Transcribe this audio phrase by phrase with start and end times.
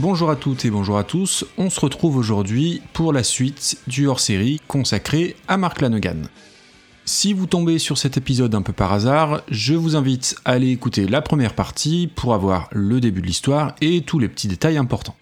[0.00, 4.06] Bonjour à toutes et bonjour à tous, on se retrouve aujourd'hui pour la suite du
[4.06, 6.28] hors-série consacré à Mark Lanegan.
[7.04, 10.70] Si vous tombez sur cet épisode un peu par hasard, je vous invite à aller
[10.70, 14.76] écouter la première partie pour avoir le début de l'histoire et tous les petits détails
[14.76, 15.16] importants.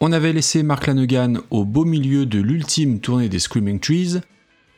[0.00, 4.18] On avait laissé Mark Lanegan au beau milieu de l'ultime tournée des Screaming Trees,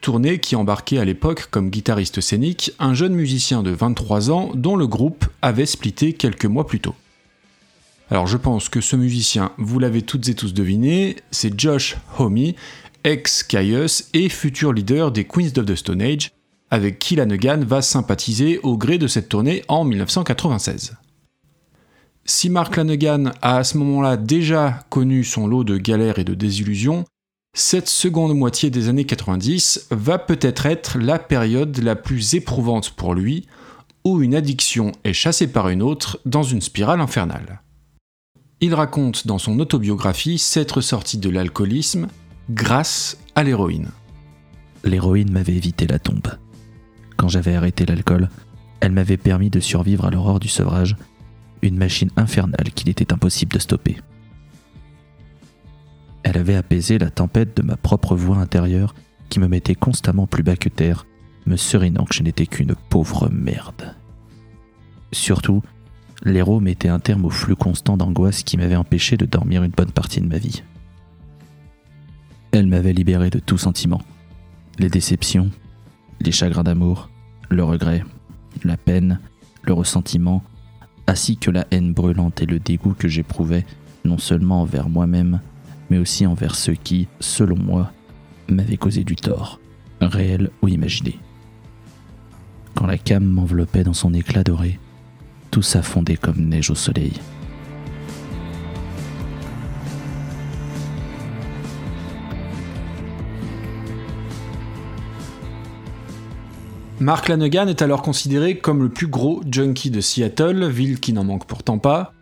[0.03, 4.77] tournée qui embarquait à l'époque comme guitariste scénique un jeune musicien de 23 ans dont
[4.77, 6.95] le groupe avait splitté quelques mois plus tôt.
[8.11, 12.53] Alors je pense que ce musicien, vous l'avez toutes et tous deviné, c'est Josh Homme,
[13.03, 16.31] ex-Caius et futur leader des Queens of the Stone Age,
[16.71, 20.97] avec qui Lanegan va sympathiser au gré de cette tournée en 1996.
[22.27, 26.35] Si Mark Lanegan a à ce moment-là déjà connu son lot de galères et de
[26.35, 27.05] désillusions,
[27.55, 33.15] cette seconde moitié des années 90 va peut-être être la période la plus éprouvante pour
[33.15, 33.47] lui,
[34.05, 37.63] où une addiction est chassée par une autre dans une spirale infernale.
[38.65, 42.09] Il raconte dans son autobiographie s'être sorti de l'alcoolisme
[42.49, 43.91] grâce à l'héroïne.
[44.85, 46.29] L'héroïne m'avait évité la tombe.
[47.19, 48.31] Quand j'avais arrêté l'alcool,
[48.81, 50.97] elle m'avait permis de survivre à l'aurore du sevrage,
[51.61, 53.99] une machine infernale qu'il était impossible de stopper.
[56.23, 58.95] Elle avait apaisé la tempête de ma propre voix intérieure
[59.29, 61.05] qui me mettait constamment plus bas que terre,
[61.45, 63.95] me serinant que je n'étais qu'une pauvre merde.
[65.13, 65.61] Surtout,
[66.25, 69.91] l'héros mettait un terme au flux constant d'angoisse qui m'avait empêché de dormir une bonne
[69.91, 70.63] partie de ma vie.
[72.53, 74.01] Elle m'avait libéré de tout sentiment.
[74.79, 75.51] Les déceptions,
[76.21, 77.11] les chagrins d'amour,
[77.51, 78.05] le regret,
[78.65, 79.21] la peine,
[79.63, 80.43] le ressentiment,
[81.07, 83.67] ainsi que la haine brûlante et le dégoût que j'éprouvais
[84.05, 85.41] non seulement envers moi-même,
[85.91, 87.93] mais aussi envers ceux qui, selon moi,
[88.49, 89.61] m'avaient causé du tort,
[90.01, 91.19] réel ou imaginé.
[92.75, 94.79] Quand la came m'enveloppait dans son éclat doré,
[95.55, 97.13] tout s'affondait comme neige au soleil.
[106.99, 111.23] Mark Lanegan est alors considéré comme le plus gros junkie de Seattle, ville qui n'en
[111.23, 112.13] manque pourtant pas,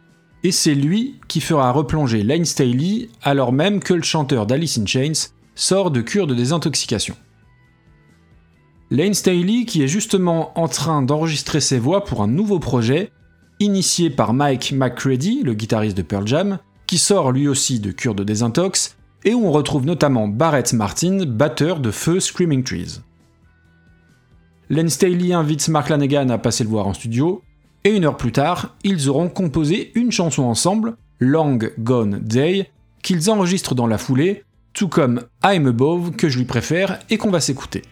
[0.44, 4.84] et c'est lui qui fera replonger Lane Staley alors même que le chanteur d'Alice in
[4.84, 7.16] Chains sort de cure de désintoxication.
[8.90, 13.10] Lane Staley qui est justement en train d'enregistrer ses voix pour un nouveau projet
[13.62, 18.14] initié par Mike McCready, le guitariste de Pearl Jam, qui sort lui aussi de cure
[18.14, 23.00] de désintox, et où on retrouve notamment Barrett Martin, batteur de Feu Screaming Trees.
[24.68, 27.42] Len Staley invite Mark Lanegan à passer le voir en studio,
[27.84, 32.70] et une heure plus tard, ils auront composé une chanson ensemble, Long Gone Day,
[33.02, 37.30] qu'ils enregistrent dans la foulée, tout comme I'm Above que je lui préfère et qu'on
[37.30, 37.82] va s'écouter.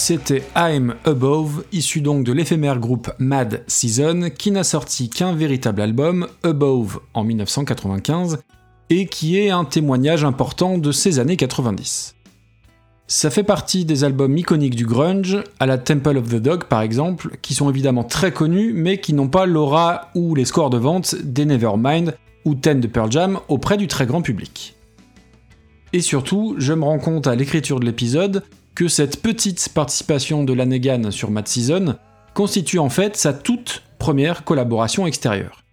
[0.00, 5.82] C'était I'm Above, issu donc de l'éphémère groupe Mad Season, qui n'a sorti qu'un véritable
[5.82, 8.38] album, Above, en 1995,
[8.88, 12.14] et qui est un témoignage important de ces années 90.
[13.08, 16.80] Ça fait partie des albums iconiques du grunge, à la Temple of the Dog par
[16.80, 20.78] exemple, qui sont évidemment très connus, mais qui n'ont pas l'aura ou les scores de
[20.78, 24.76] vente des Nevermind ou Ten de Pearl Jam auprès du très grand public.
[25.92, 28.44] Et surtout, je me rends compte à l'écriture de l'épisode
[28.88, 31.96] cette petite participation de Lanegan sur Mad Season
[32.34, 35.64] constitue en fait sa toute première collaboration extérieure.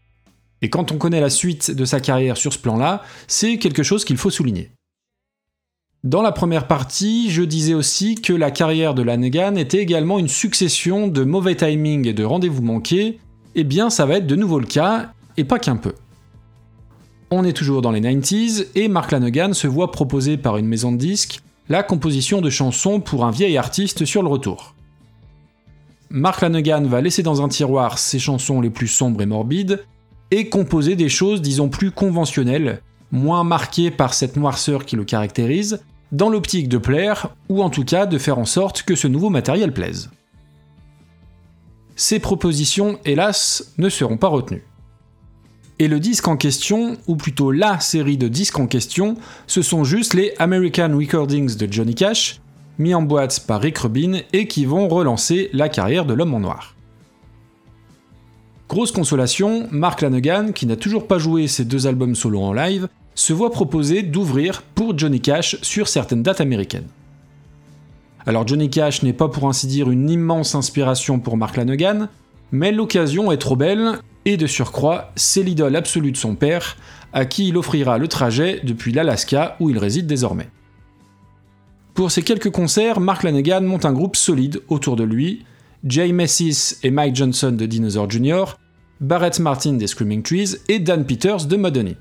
[0.61, 4.05] Et quand on connaît la suite de sa carrière sur ce plan-là, c'est quelque chose
[4.05, 4.71] qu'il faut souligner.
[6.03, 10.27] Dans la première partie, je disais aussi que la carrière de Lanegan était également une
[10.27, 13.19] succession de mauvais timings et de rendez-vous manqués, et
[13.61, 15.93] eh bien ça va être de nouveau le cas, et pas qu'un peu.
[17.29, 20.91] On est toujours dans les 90s, et Mark Lanegan se voit proposer par une maison
[20.91, 24.75] de disques la composition de chansons pour un vieil artiste sur le retour.
[26.09, 29.83] Mark Lanegan va laisser dans un tiroir ses chansons les plus sombres et morbides,
[30.31, 32.81] et composer des choses disons plus conventionnelles,
[33.11, 35.81] moins marquées par cette noirceur qui le caractérise,
[36.11, 39.29] dans l'optique de plaire, ou en tout cas de faire en sorte que ce nouveau
[39.29, 40.09] matériel plaise.
[41.95, 44.63] Ces propositions, hélas, ne seront pas retenues.
[45.79, 49.15] Et le disque en question, ou plutôt la série de disques en question,
[49.45, 52.41] ce sont juste les American Recordings de Johnny Cash,
[52.79, 56.39] mis en boîte par Rick Rubin et qui vont relancer la carrière de l'homme en
[56.39, 56.73] noir.
[58.69, 62.87] Grosse consolation, Mark Lanegan, qui n'a toujours pas joué ses deux albums solo en live,
[63.13, 66.87] se voit proposer d'ouvrir pour Johnny Cash sur certaines dates américaines.
[68.25, 72.09] Alors Johnny Cash n'est pas pour ainsi dire une immense inspiration pour Mark Lanegan,
[72.51, 76.75] mais l'occasion est trop belle et de surcroît, c'est l'idole absolue de son père,
[77.13, 80.49] à qui il offrira le trajet depuis l'Alaska où il réside désormais.
[81.93, 85.45] Pour ces quelques concerts, Mark Lanegan monte un groupe solide autour de lui,
[85.85, 88.43] Jay Messis et Mike Johnson de Dinosaur Jr.,
[88.99, 91.95] Barrett Martin des Screaming Trees et Dan Peters de Modony.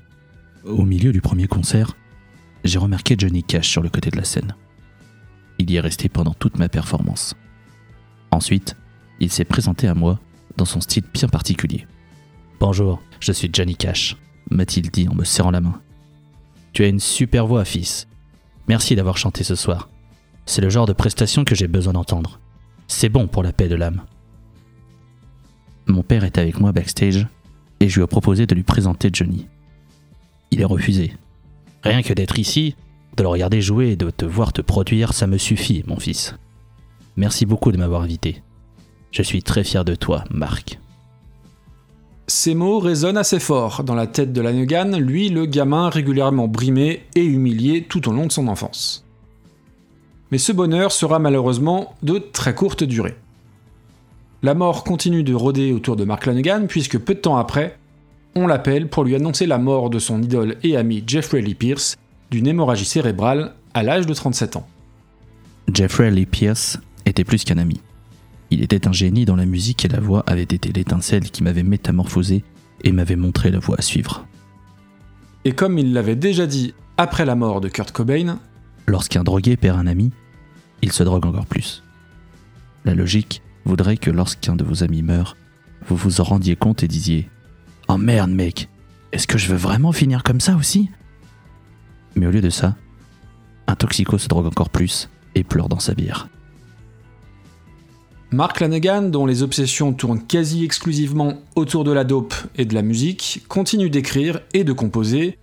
[0.65, 1.95] Au milieu du premier concert,
[2.65, 4.53] j'ai remarqué Johnny Cash sur le côté de la scène.
[5.59, 7.35] Il y est resté pendant toute ma performance.
[8.31, 8.75] Ensuite,
[9.21, 10.19] il s'est présenté à moi
[10.57, 11.87] dans son style bien particulier.
[12.59, 14.17] Bonjour, je suis Johnny Cash,
[14.49, 15.79] m'a-t-il dit en me serrant la main.
[16.73, 18.07] Tu as une super voix, fils.
[18.67, 19.89] Merci d'avoir chanté ce soir.
[20.47, 22.39] C'est le genre de prestation que j'ai besoin d'entendre.
[22.87, 24.01] C'est bon pour la paix de l'âme.
[25.85, 27.27] Mon père est avec moi backstage
[27.79, 29.47] et je lui ai proposé de lui présenter Johnny.
[30.49, 31.13] Il est refusé.
[31.83, 32.75] Rien que d'être ici,
[33.17, 36.35] de le regarder jouer et de te voir te produire, ça me suffit, mon fils.
[37.17, 38.41] Merci beaucoup de m'avoir invité.
[39.11, 40.79] Je suis très fier de toi, Marc.
[42.29, 47.03] Ces mots résonnent assez fort dans la tête de Lanegan, lui le gamin régulièrement brimé
[47.15, 49.05] et humilié tout au long de son enfance.
[50.31, 53.15] Mais ce bonheur sera malheureusement de très courte durée.
[54.43, 57.77] La mort continue de rôder autour de Mark Lanegan puisque peu de temps après,
[58.35, 61.95] on l'appelle pour lui annoncer la mort de son idole et ami Jeffrey Lee Pierce
[62.29, 64.67] d'une hémorragie cérébrale à l'âge de 37 ans.
[65.73, 67.79] Jeffrey Lee Pierce était plus qu'un ami.
[68.49, 71.63] Il était un génie dans la musique et la voix avait été l'étincelle qui m'avait
[71.63, 72.43] métamorphosé
[72.83, 74.25] et m'avait montré la voie à suivre.
[75.45, 78.39] Et comme il l'avait déjà dit après la mort de Kurt Cobain,
[78.85, 80.11] lorsqu'un drogué perd un ami,
[80.81, 81.83] il se drogue encore plus.
[82.85, 85.37] La logique voudrait que lorsqu'un de vos amis meurt,
[85.87, 87.29] vous vous en rendiez compte et disiez
[87.87, 88.69] Oh merde, mec,
[89.11, 90.89] est-ce que je veux vraiment finir comme ça aussi?
[92.15, 92.75] Mais au lieu de ça,
[93.67, 96.29] un toxico se drogue encore plus et pleure dans sa bière.
[98.31, 102.81] Mark Lanegan, dont les obsessions tournent quasi exclusivement autour de la dope et de la
[102.81, 105.37] musique, continue d'écrire et de composer,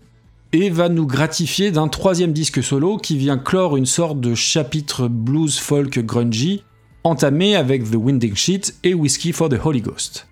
[0.52, 5.08] et va nous gratifier d'un troisième disque solo qui vient clore une sorte de chapitre
[5.08, 6.62] blues folk grungy,
[7.04, 10.28] entamé avec The Winding Sheet et Whiskey for the Holy Ghost.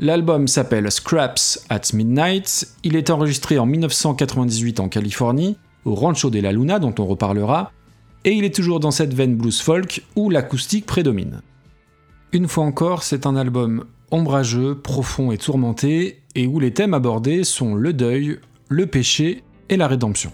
[0.00, 6.40] L'album s'appelle Scraps at Midnight, il est enregistré en 1998 en Californie, au Rancho de
[6.40, 7.70] la Luna dont on reparlera,
[8.24, 11.42] et il est toujours dans cette veine blues folk où l'acoustique prédomine.
[12.32, 17.44] Une fois encore, c'est un album ombrageux, profond et tourmenté, et où les thèmes abordés
[17.44, 18.38] sont le deuil,
[18.68, 20.32] le péché et la rédemption.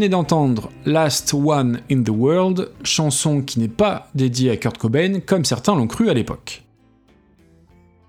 [0.00, 5.20] Venez d'entendre Last One in the World, chanson qui n'est pas dédiée à Kurt Cobain
[5.20, 6.62] comme certains l'ont cru à l'époque.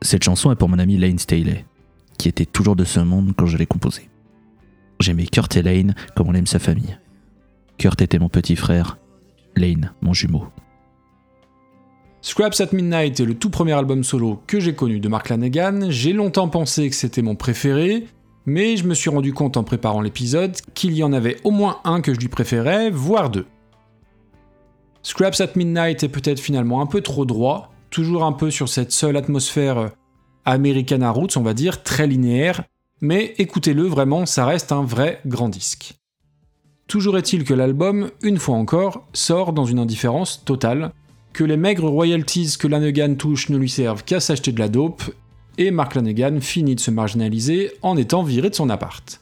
[0.02, 1.66] Cette chanson est pour mon ami Lane Staley,
[2.18, 4.08] qui était toujours de ce monde quand je l'ai composée.
[5.02, 6.98] J'aimais Kurt et Lane comme on aime sa famille.
[7.78, 8.98] Kurt était mon petit frère,
[9.58, 10.46] Lane mon jumeau.
[12.22, 15.90] Scraps at Midnight est le tout premier album solo que j'ai connu de Mark Lanegan.
[15.90, 18.08] J'ai longtemps pensé que c'était mon préféré,
[18.46, 21.80] mais je me suis rendu compte en préparant l'épisode qu'il y en avait au moins
[21.84, 23.46] un que je lui préférais, voire deux.
[25.04, 28.92] Scraps at Midnight est peut-être finalement un peu trop droit, toujours un peu sur cette
[28.92, 29.88] seule atmosphère euh,
[30.46, 32.64] Americana Roots, on va dire, très linéaire,
[33.02, 35.96] mais écoutez-le vraiment, ça reste un vrai grand disque.
[36.88, 40.92] Toujours est-il que l'album, une fois encore, sort dans une indifférence totale,
[41.34, 45.04] que les maigres royalties que Lanegan touche ne lui servent qu'à s'acheter de la dope,
[45.58, 49.22] et Mark Lanegan finit de se marginaliser en étant viré de son appart.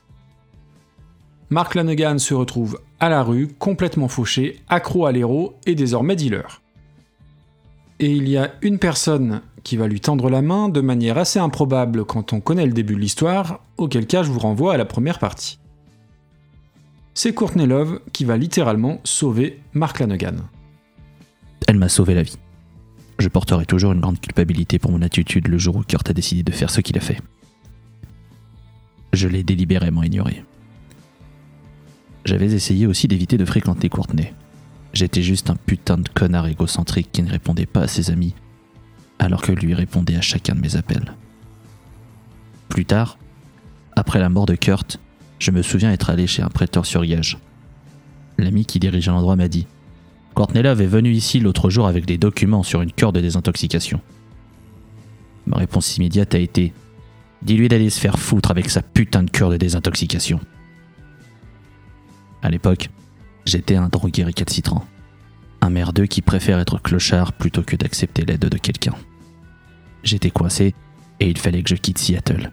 [1.50, 6.62] Mark Lanegan se retrouve à la rue, complètement fauché, accro à l'héros et désormais dealer.
[8.00, 11.40] Et il y a une personne qui va lui tendre la main de manière assez
[11.40, 14.86] improbable quand on connaît le début de l'histoire, auquel cas je vous renvoie à la
[14.86, 15.60] première partie.
[17.14, 20.36] C'est Courtney Love qui va littéralement sauver Mark Lanegan.
[21.68, 22.38] Elle m'a sauvé la vie
[23.20, 26.44] je porterai toujours une grande culpabilité pour mon attitude le jour où Kurt a décidé
[26.44, 27.22] de faire ce qu'il a fait.
[29.14, 30.44] Je l'ai délibérément ignoré.
[32.26, 34.34] J'avais essayé aussi d'éviter de fréquenter Courtney.
[34.94, 38.36] J'étais juste un putain de connard égocentrique qui ne répondait pas à ses amis,
[39.20, 41.14] alors que lui répondait à chacun de mes appels.
[42.70, 43.18] Plus tard,
[43.96, 45.00] après la mort de Kurt,
[45.40, 47.38] je me souviens être allé chez un prêteur sur gage.
[48.38, 49.68] L'ami qui dirigeait l'endroit m'a dit
[50.40, 54.00] Courtney est venu ici l'autre jour avec des documents sur une cure de désintoxication.
[55.46, 56.72] Ma réponse immédiate a été
[57.42, 60.40] Dis-lui d'aller se faire foutre avec sa putain de cure de désintoxication.
[62.42, 62.90] À l'époque,
[63.44, 64.86] j'étais un drogué récalcitrant.
[65.60, 68.96] Un merdeux qui préfère être clochard plutôt que d'accepter l'aide de quelqu'un.
[70.04, 70.74] J'étais coincé
[71.20, 72.50] et il fallait que je quitte Seattle.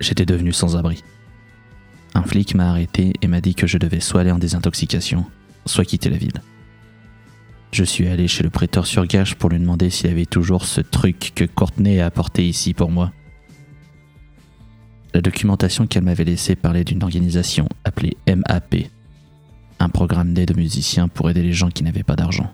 [0.00, 1.04] J'étais devenu sans abri.
[2.14, 5.24] Un flic m'a arrêté et m'a dit que je devais soit aller en désintoxication,
[5.66, 6.42] soit quitter la ville.
[7.72, 10.80] Je suis allé chez le prêteur sur gage pour lui demander s'il avait toujours ce
[10.80, 13.12] truc que Courtney a apporté ici pour moi.
[15.14, 18.76] La documentation qu'elle m'avait laissée parlait d'une organisation appelée MAP,
[19.78, 22.52] un programme d'aide aux musiciens pour aider les gens qui n'avaient pas d'argent.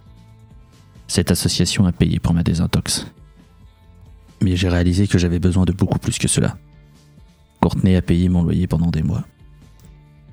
[1.08, 3.06] Cette association a payé pour ma désintox.
[4.42, 6.58] Mais j'ai réalisé que j'avais besoin de beaucoup plus que cela.
[7.60, 9.24] Courtney a payé mon loyer pendant des mois.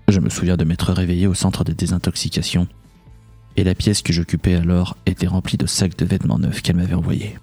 [0.10, 2.68] Je me souviens de m'être réveillé au centre de désintoxication
[3.56, 6.94] et la pièce que j'occupais alors était remplie de sacs de vêtements neufs qu'elle m'avait
[6.94, 7.38] envoyés.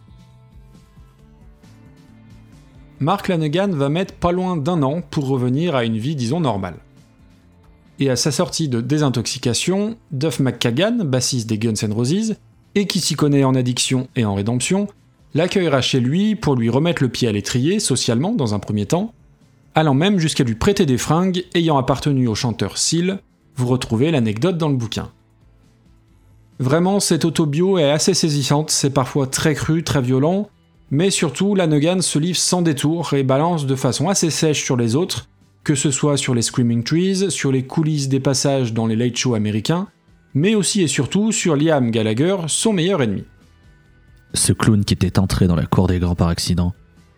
[2.99, 6.77] Mark Lanegan va mettre pas loin d'un an pour revenir à une vie, disons, normale.
[7.99, 12.37] Et à sa sortie de désintoxication, Duff McKagan, bassiste des Guns N' Roses,
[12.75, 14.87] et qui s'y connaît en addiction et en rédemption,
[15.35, 19.15] l'accueillera chez lui pour lui remettre le pied à l'étrier, socialement dans un premier temps,
[19.75, 23.21] allant même jusqu'à lui prêter des fringues ayant appartenu au chanteur Seal,
[23.57, 25.11] vous retrouvez l'anecdote dans le bouquin.
[26.61, 30.51] Vraiment, cette autobio est assez saisissante, c'est parfois très cru, très violent,
[30.91, 34.95] mais surtout, Lanegan se livre sans détour et balance de façon assez sèche sur les
[34.95, 35.31] autres,
[35.65, 39.17] que ce soit sur les Screaming Trees, sur les coulisses des passages dans les late
[39.17, 39.89] shows américains,
[40.35, 43.25] mais aussi et surtout sur Liam Gallagher, son meilleur ennemi.
[44.35, 46.75] Ce clown qui était entré dans la cour des grands par accident,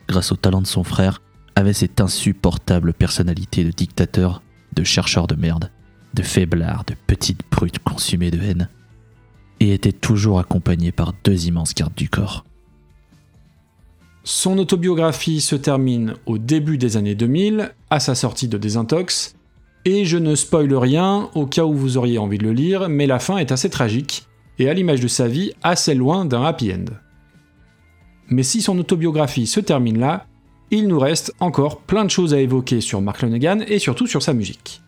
[0.07, 1.21] grâce au talent de son frère,
[1.57, 4.41] avait cette insupportable personnalité de dictateur,
[4.73, 5.73] de chercheur de merde,
[6.15, 8.69] de faiblard, de petite brute consumée de haine,
[9.63, 12.45] et était toujours accompagné par deux immenses gardes du corps.
[14.25, 19.37] Son autobiographie se termine au début des années 2000, à sa sortie de Désintox,
[19.85, 23.07] et je ne spoile rien au cas où vous auriez envie de le lire, mais
[23.07, 24.27] la fin est assez tragique,
[24.59, 26.85] et à l'image de sa vie, assez loin d'un happy end.
[28.29, 30.27] Mais si son autobiographie se termine là,
[30.71, 34.23] il nous reste encore plein de choses à évoquer sur Mark Lanegan et surtout sur
[34.23, 34.83] sa musique.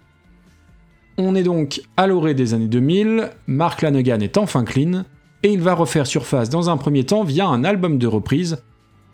[1.17, 5.05] On est donc à l'orée des années 2000, Mark Lanegan est enfin clean,
[5.45, 8.65] et il va refaire surface dans un premier temps via un album de reprise,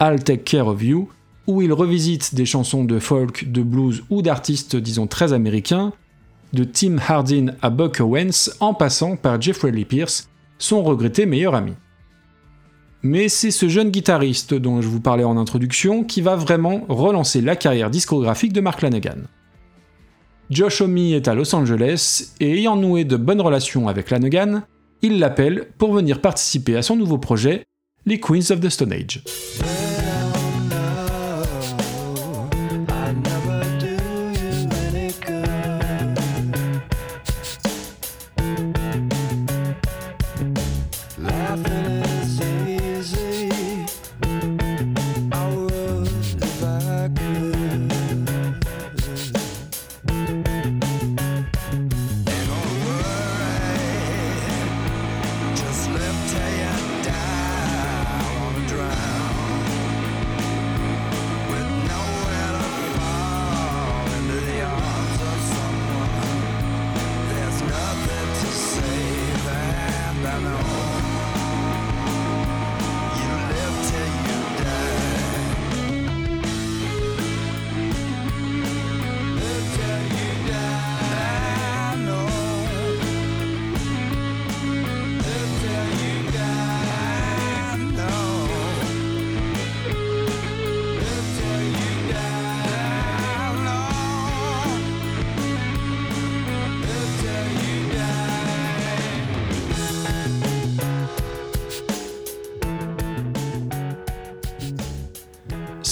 [0.00, 1.10] I'll Take Care of You,
[1.46, 5.92] où il revisite des chansons de folk, de blues ou d'artistes disons très américains,
[6.54, 11.54] de Tim Hardin à Buck Owens en passant par Jeffrey Lee Pierce, son regretté meilleur
[11.54, 11.72] ami.
[13.02, 17.40] mais c'est ce jeune guitariste dont je vous parlais en introduction qui va vraiment relancer
[17.40, 19.26] la carrière discographique de Mark Lanegan.
[20.50, 24.62] Josh Homme est à Los Angeles et ayant noué de bonnes relations avec Lanegan,
[25.00, 27.62] il l'appelle pour venir participer à son nouveau projet,
[28.04, 29.22] les Queens of the Stone Age.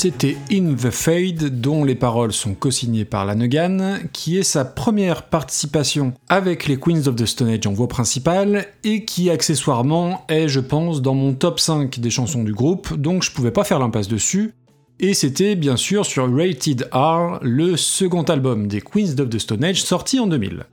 [0.00, 5.24] C'était In the Fade, dont les paroles sont co-signées par Lanegan, qui est sa première
[5.24, 10.46] participation avec les Queens of the Stone Age en voix principale, et qui accessoirement est,
[10.46, 13.80] je pense, dans mon top 5 des chansons du groupe, donc je pouvais pas faire
[13.80, 14.54] l'impasse dessus.
[15.00, 19.64] Et c'était bien sûr sur Rated R, le second album des Queens of the Stone
[19.64, 20.64] Age sorti en 2000.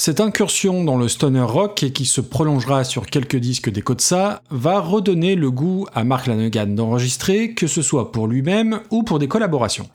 [0.00, 4.42] Cette incursion dans le stoner rock, et qui se prolongera sur quelques disques des ça,
[4.48, 9.18] va redonner le goût à Mark Lanegan d'enregistrer, que ce soit pour lui-même ou pour
[9.18, 9.90] des collaborations.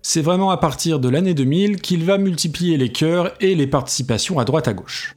[0.00, 4.38] C'est vraiment à partir de l'année 2000 qu'il va multiplier les chœurs et les participations
[4.38, 5.16] à droite à gauche.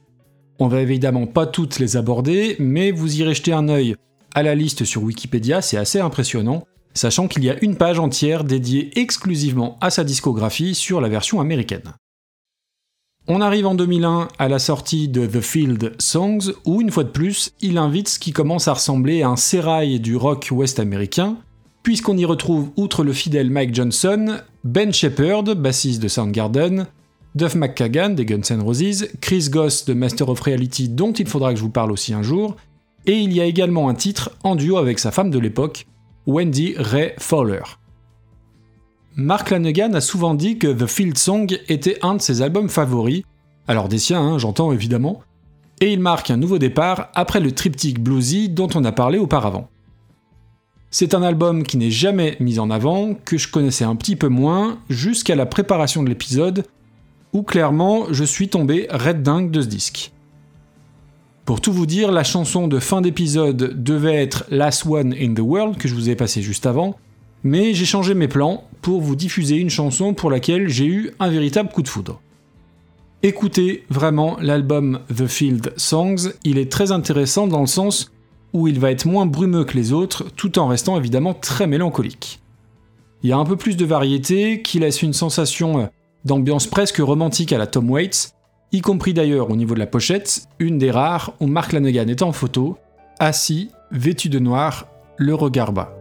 [0.58, 3.94] On va évidemment pas toutes les aborder, mais vous irez jeter un œil
[4.34, 6.64] à la liste sur Wikipédia, c'est assez impressionnant,
[6.94, 11.40] sachant qu'il y a une page entière dédiée exclusivement à sa discographie sur la version
[11.40, 11.92] américaine.
[13.30, 17.10] On arrive en 2001 à la sortie de The Field Songs, où une fois de
[17.10, 21.36] plus, il invite ce qui commence à ressembler à un sérail du rock ouest américain,
[21.82, 26.86] puisqu'on y retrouve, outre le fidèle Mike Johnson, Ben Shepard, bassiste de Soundgarden,
[27.34, 31.52] Duff McKagan des Guns N' Roses, Chris Goss de Master of Reality dont il faudra
[31.52, 32.56] que je vous parle aussi un jour,
[33.04, 35.86] et il y a également un titre en duo avec sa femme de l'époque,
[36.26, 37.77] Wendy Ray Fowler.
[39.20, 43.24] Mark Lanegan a souvent dit que The Field Song était un de ses albums favoris,
[43.66, 45.22] alors des siens, hein, j'entends évidemment,
[45.80, 49.70] et il marque un nouveau départ après le triptyque bluesy dont on a parlé auparavant.
[50.92, 54.28] C'est un album qui n'est jamais mis en avant, que je connaissais un petit peu
[54.28, 56.64] moins, jusqu'à la préparation de l'épisode,
[57.32, 60.12] où clairement je suis tombé red dingue de ce disque.
[61.44, 65.40] Pour tout vous dire, la chanson de fin d'épisode devait être Last One in the
[65.40, 66.94] World que je vous ai passé juste avant,
[67.44, 71.28] mais j'ai changé mes plans pour vous diffuser une chanson pour laquelle j'ai eu un
[71.28, 72.20] véritable coup de foudre.
[73.22, 78.12] Écoutez vraiment l'album The Field Songs, il est très intéressant dans le sens
[78.52, 82.40] où il va être moins brumeux que les autres tout en restant évidemment très mélancolique.
[83.22, 85.90] Il y a un peu plus de variété qui laisse une sensation
[86.24, 88.34] d'ambiance presque romantique à la Tom Waits,
[88.70, 92.22] y compris d'ailleurs au niveau de la pochette, une des rares où Mark Lanegan est
[92.22, 92.78] en photo,
[93.18, 95.97] assis, vêtu de noir, le regard bas.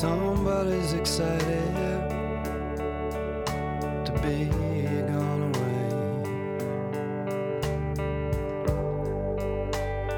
[0.00, 1.74] Somebody's excited
[4.04, 4.44] to be
[5.10, 5.88] gone away.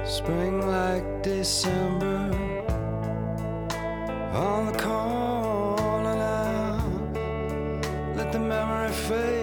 [0.04, 2.30] Spring like December
[4.34, 6.84] on the corner now.
[8.16, 9.39] Let the memory fade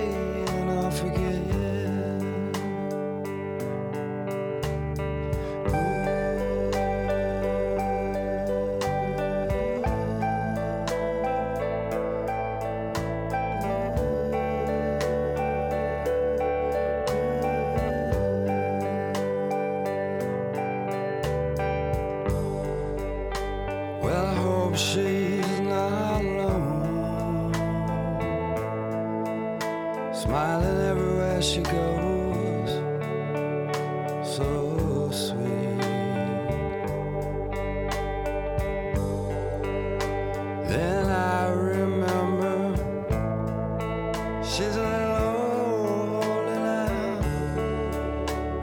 [44.58, 47.22] chiseling all and out.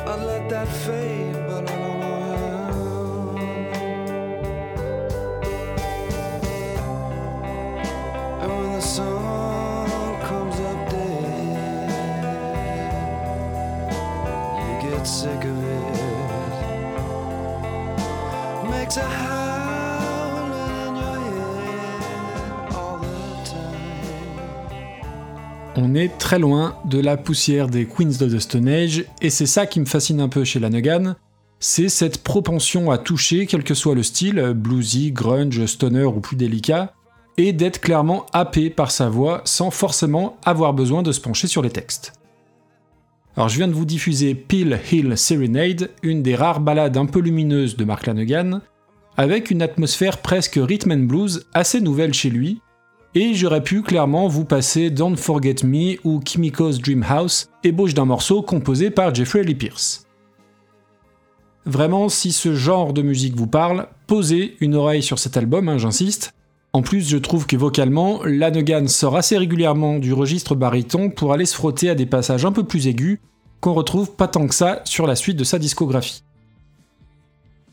[0.09, 1.44] I'd let that fade.
[26.19, 29.79] Très loin de la poussière des Queens of the Stone Age, et c'est ça qui
[29.79, 31.15] me fascine un peu chez Lanegan,
[31.61, 36.35] c'est cette propension à toucher, quel que soit le style, bluesy, grunge, stoner ou plus
[36.35, 36.95] délicat,
[37.37, 41.63] et d'être clairement happé par sa voix sans forcément avoir besoin de se pencher sur
[41.63, 42.15] les textes.
[43.37, 47.21] Alors je viens de vous diffuser Peel Hill Serenade, une des rares ballades un peu
[47.21, 48.63] lumineuses de Mark Lanegan,
[49.17, 52.61] avec une atmosphère presque rhythm and blues assez nouvelle chez lui,
[53.15, 58.05] et j'aurais pu clairement vous passer Don't Forget Me ou Kimiko's Dream House, ébauche d'un
[58.05, 60.07] morceau composé par Jeffrey Lee Pierce.
[61.67, 65.79] Vraiment, si ce genre de musique vous parle, posez une oreille sur cet album, hein,
[65.79, 66.35] j'insiste.
[66.73, 71.47] En plus, je trouve que vocalement, Lanegan sort assez régulièrement du registre baryton pour aller
[71.47, 73.21] se frotter à des passages un peu plus aigus
[73.61, 76.23] qu'on retrouve pas tant que ça sur la suite de sa discographie.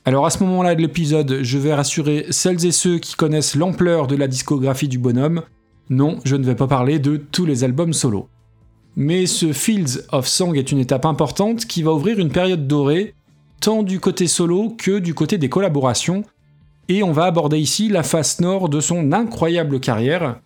[0.04, 4.08] Alors à ce moment-là de l'épisode, je vais rassurer celles et ceux qui connaissent l'ampleur
[4.08, 5.44] de la discographie du bonhomme.
[5.92, 8.28] Non, je ne vais pas parler de tous les albums solo.
[8.96, 13.14] Mais ce Fields of Song est une étape importante qui va ouvrir une période dorée,
[13.62, 16.24] tant du côté solo que du côté des collaborations,
[16.90, 20.42] et on va aborder ici la face nord de son incroyable carrière,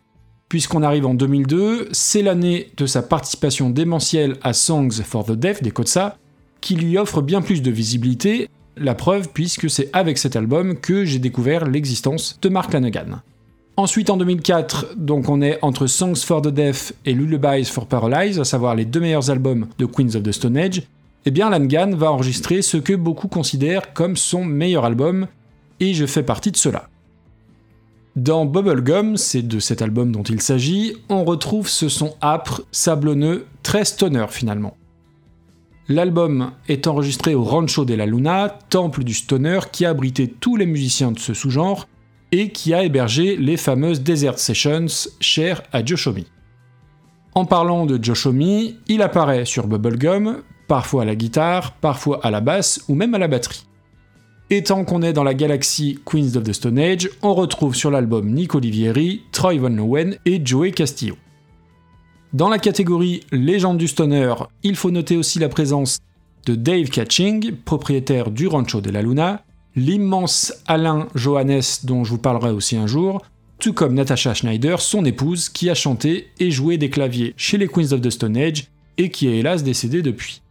[0.50, 5.64] puisqu'on arrive en 2002, c'est l'année de sa participation démentielle à Songs for the Deaf
[5.64, 6.18] des Kotsa,
[6.60, 11.06] qui lui offre bien plus de visibilité la preuve, puisque c'est avec cet album que
[11.06, 13.22] j'ai découvert l'existence de Mark Lanegan.
[13.78, 18.40] Ensuite, en 2004, donc on est entre Songs for the Deaf et Lullabies for Paralyze,
[18.40, 20.84] à savoir les deux meilleurs albums de Queens of the Stone Age,
[21.26, 25.28] eh bien Lanegan va enregistrer ce que beaucoup considèrent comme son meilleur album,
[25.80, 26.88] et je fais partie de cela.
[28.16, 33.46] Dans Bubblegum, c'est de cet album dont il s'agit, on retrouve ce son âpre, sablonneux,
[33.62, 34.78] très stoner finalement.
[35.88, 40.56] L'album est enregistré au Rancho de la Luna, temple du stoner qui a abrité tous
[40.56, 41.88] les musiciens de ce sous-genre
[42.32, 44.88] et qui a hébergé les fameuses Desert Sessions
[45.20, 46.26] chères à Joshomi.
[47.36, 52.42] En parlant de Joshomi, il apparaît sur Bubblegum, parfois à la guitare, parfois à la
[52.42, 53.68] basse ou même à la batterie.
[54.50, 57.92] Et tant qu'on est dans la galaxie Queens of the Stone Age, on retrouve sur
[57.92, 61.16] l'album Nick Olivieri, Troy Van Lowen et Joey Castillo.
[62.36, 66.00] Dans la catégorie Légende du Stoner, il faut noter aussi la présence
[66.46, 69.46] de Dave Catching, propriétaire du Rancho de la Luna,
[69.78, 73.22] l'immense Alain Johannes dont je vous parlerai aussi un jour,
[73.58, 77.70] tout comme Natasha Schneider, son épouse, qui a chanté et joué des claviers chez les
[77.70, 78.68] Queens of the Stone Age
[78.98, 80.42] et qui est hélas décédée depuis.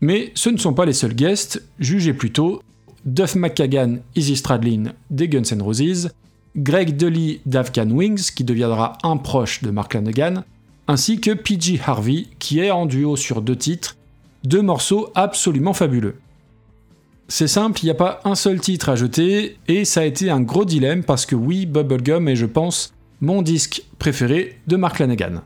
[0.00, 2.60] Mais ce ne sont pas les seuls guests, jugez plutôt
[3.04, 6.10] Duff McKagan, Izzy Stradlin des Guns N' Roses,
[6.56, 10.42] Greg Dully d'Afghan Wings, qui deviendra un proche de Mark Lanegan,
[10.88, 13.96] ainsi que PG Harvey, qui est en duo sur deux titres,
[14.44, 16.16] deux morceaux absolument fabuleux.
[17.28, 20.30] C'est simple, il n'y a pas un seul titre à jeter, et ça a été
[20.30, 24.98] un gros dilemme parce que oui, Bubblegum est, je pense, mon disque préféré de Mark
[25.00, 25.42] Lanegan.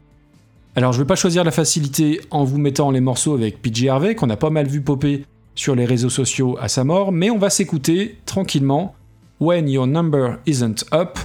[0.76, 3.88] Alors je ne vais pas choisir la facilité en vous mettant les morceaux avec PG
[3.88, 5.24] Harvey, qu'on a pas mal vu popper
[5.54, 8.94] sur les réseaux sociaux à sa mort, mais on va s'écouter tranquillement
[9.40, 11.18] When Your Number Isn't Up,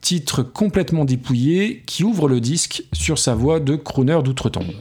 [0.00, 4.72] titre complètement dépouillé qui ouvre le disque sur sa voix de crooner d'outre-tombe.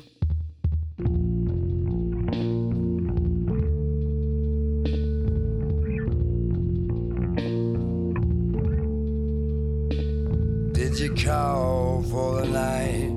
[10.74, 13.12] Did you call for the night,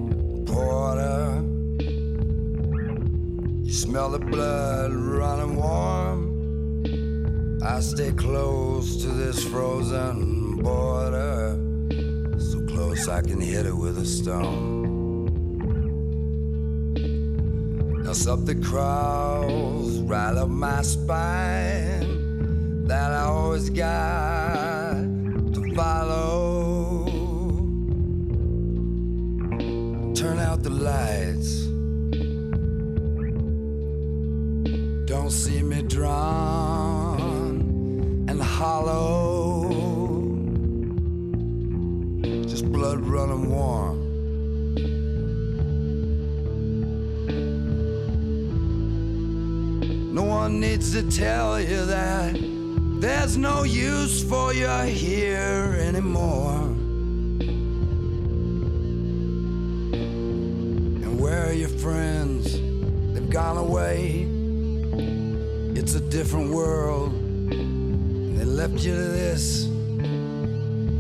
[0.46, 1.42] porter?
[3.64, 6.82] You smell the blood running warm.
[7.64, 11.71] I stay close to this frozen border.
[12.72, 15.28] Close, I can hit it with a stone.
[18.02, 24.94] Now something crawls right up my spine that I always got
[25.54, 27.04] to follow.
[30.14, 31.66] Turn out the lights.
[35.06, 37.60] Don't see me drawn
[38.28, 39.41] and hollow.
[42.62, 43.98] Blood running warm.
[50.14, 52.36] No one needs to tell you that
[53.00, 56.54] there's no use for you here anymore.
[61.02, 62.52] And where are your friends?
[63.12, 64.28] They've gone away.
[65.74, 67.12] It's a different world.
[67.12, 69.64] And they left you to this,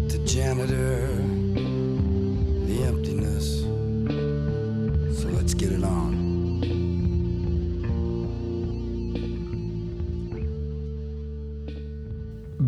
[0.08, 1.21] to janitor.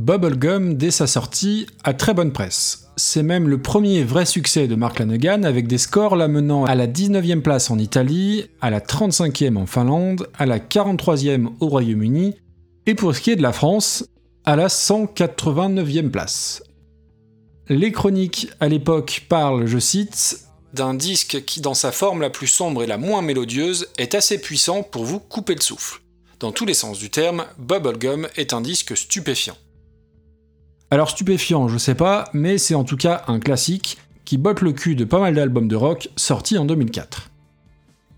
[0.05, 2.91] Bubblegum dès sa sortie a très bonne presse.
[2.99, 6.87] C'est même le premier vrai succès de Mark Lanegan avec des scores l'amenant à la
[6.87, 12.35] 19e place en Italie, à la 35e en Finlande, à la 43e au Royaume-Uni,
[12.85, 14.05] et pour ce qui est de la France,
[14.45, 16.63] à la 189e place.
[17.71, 20.41] Les chroniques à l'époque parlent, je cite,
[20.75, 24.39] d'un disque qui, dans sa forme la plus sombre et la moins mélodieuse, est assez
[24.39, 26.03] puissant pour vous couper le souffle.
[26.41, 29.57] Dans tous les sens du terme, Bubblegum est un disque stupéfiant.
[30.91, 34.73] Alors stupéfiant, je sais pas, mais c'est en tout cas un classique qui botte le
[34.73, 37.31] cul de pas mal d'albums de rock sortis en 2004.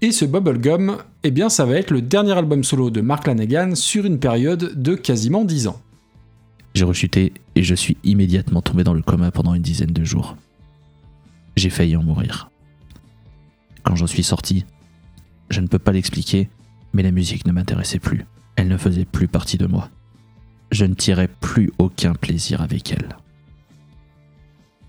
[0.02, 3.74] Et ce Bubblegum, eh bien ça va être le dernier album solo de Mark Lanegan
[3.74, 5.80] sur une période de quasiment 10 ans.
[6.74, 10.36] J'ai rechuté et je suis immédiatement tombé dans le coma pendant une dizaine de jours.
[11.56, 12.50] J'ai failli en mourir.
[13.82, 14.66] Quand j'en suis sorti,
[15.48, 16.50] je ne peux pas l'expliquer,
[16.92, 18.26] mais la musique ne m'intéressait plus.
[18.56, 19.88] Elle ne faisait plus partie de moi.
[20.70, 23.16] Je ne tirais plus aucun plaisir avec elle.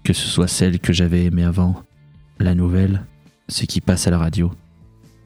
[0.03, 1.83] Que ce soit celle que j'avais aimée avant,
[2.39, 3.05] la nouvelle,
[3.49, 4.51] ce qui passe à la radio,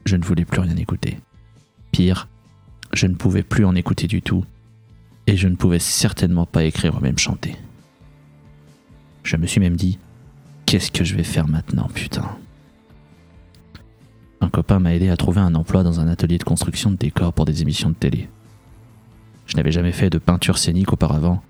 [0.04, 1.18] je ne voulais plus rien écouter.
[1.90, 2.28] Pire,
[2.92, 4.44] je ne pouvais plus en écouter du tout
[5.26, 7.56] et je ne pouvais certainement pas écrire ou même chanter.
[9.22, 9.98] Je me suis même dit,
[10.66, 12.36] qu'est-ce que je vais faire maintenant, putain?
[14.40, 17.32] Un copain m'a aidé à trouver un emploi dans un atelier de construction de décors
[17.32, 18.28] pour des émissions de télé.
[19.46, 21.42] Je n'avais jamais fait de peinture scénique auparavant,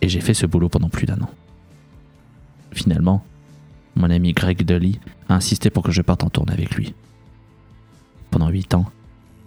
[0.00, 1.30] et j'ai fait ce boulot pendant plus d'un an.
[2.72, 3.24] Finalement,
[3.96, 6.94] mon ami Greg Dully a insisté pour que je parte en tournée avec lui.
[8.30, 8.86] Pendant 8 ans,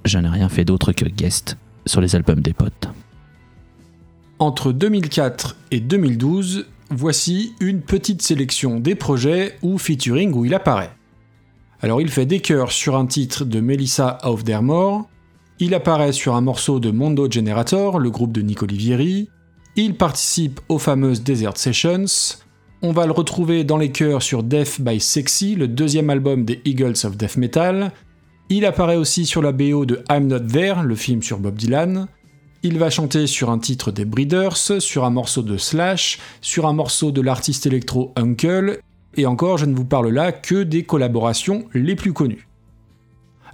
[0.06, 2.89] je n'ai rien fait d'autre que guest sur les albums des potes.
[4.39, 10.91] Entre 2004 et 2012, voici une petite sélection des projets ou featuring où il apparaît.
[11.82, 15.10] Alors il fait des chœurs sur un titre de Melissa Aufdermore,
[15.60, 19.30] il apparaît sur un morceau de Mondo Generator, le groupe de Nick Olivieri,
[19.76, 22.06] il participe aux fameuses Desert Sessions,
[22.84, 26.62] on va le retrouver dans les chœurs sur Death by Sexy, le deuxième album des
[26.65, 27.91] Eagles of Death Metal,
[28.50, 32.08] il apparaît aussi sur la BO de I'm Not There, le film sur Bob Dylan,
[32.63, 36.74] il va chanter sur un titre des Breeders, sur un morceau de Slash, sur un
[36.74, 38.80] morceau de l'artiste électro Uncle,
[39.15, 42.48] et encore je ne vous parle là que des collaborations les plus connues.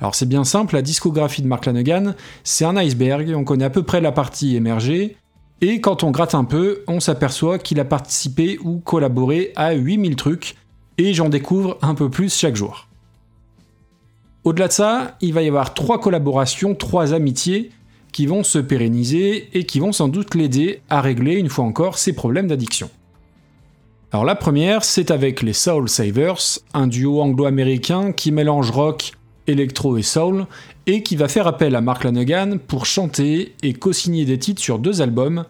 [0.04, 2.14] Alors c'est bien simple, la discographie de Mark Lanegan,
[2.44, 5.16] c'est un iceberg, on connaît à peu près la partie émergée,
[5.62, 10.18] et quand on gratte un peu, on s'aperçoit qu'il a participé ou collaboré à 8000
[10.18, 10.56] trucs,
[10.98, 12.90] et j'en découvre un peu plus chaque jour.
[14.44, 17.72] Au-delà de ça, il va y avoir trois collaborations, trois amitiés,
[18.12, 21.98] qui vont se pérenniser et qui vont sans doute l'aider à régler une fois encore
[21.98, 22.90] ses problèmes d'addiction.
[24.12, 29.14] Alors la première, c'est avec les Soul Savers, un duo anglo-américain qui mélange rock,
[29.48, 30.46] électro et soul,
[30.86, 34.80] et qui va faire appel à Mark Lanegan pour chanter et co-signer des titres sur
[34.80, 35.46] deux albums,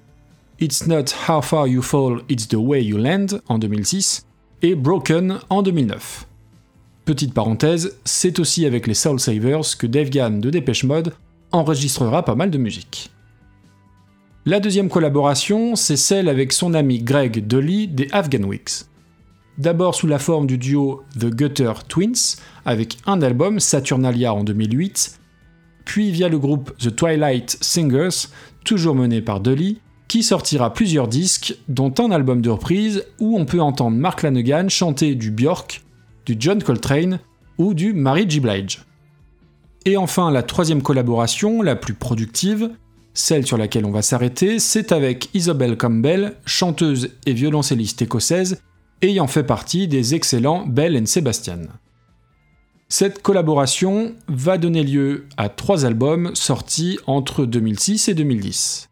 [0.60, 4.25] It's Not How Far You Fall, It's the Way You Land en 2006,
[4.62, 6.27] et Broken en 2009.
[7.06, 11.13] Petite parenthèse, c'est aussi avec les Soul Savers que Dave Gann de Dépêche Mode
[11.51, 13.12] enregistrera pas mal de musique.
[14.45, 18.86] La deuxième collaboration, c'est celle avec son ami Greg Dolly des Afghan Weeks.
[19.58, 25.20] D'abord sous la forme du duo The Gutter Twins, avec un album, Saturnalia en 2008,
[25.86, 28.30] puis via le groupe The Twilight Singers,
[28.63, 33.46] toujours mené par Dolly, qui sortira plusieurs disques, dont un album de reprise où on
[33.46, 35.84] peut entendre Mark Lanegan chanter du Björk,
[36.26, 37.20] du John Coltrane
[37.58, 38.39] ou du Mary G.
[38.39, 38.82] Blige.
[39.86, 42.72] Et enfin, la troisième collaboration, la plus productive,
[43.13, 48.62] celle sur laquelle on va s'arrêter, c'est avec Isobel Campbell, chanteuse et violoncelliste écossaise,
[49.04, 51.68] ayant fait partie des excellents Bell and Sebastian.
[52.88, 58.89] Cette collaboration va donner lieu à trois albums sortis entre 2006 et 2010.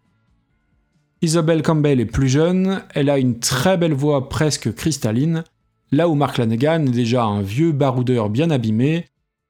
[1.21, 5.43] Isobel Campbell est plus jeune, elle a une très belle voix presque cristalline,
[5.91, 9.05] là où Mark Lanegan est déjà un vieux baroudeur bien abîmé,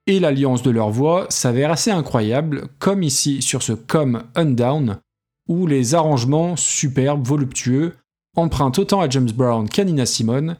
[0.05, 4.99] et l'alliance de leurs voix s'avère assez incroyable, comme ici sur ce Come Undown,
[5.47, 7.93] où les arrangements superbes, voluptueux,
[8.35, 10.57] empruntent autant à James Brown qu'à Nina Simone,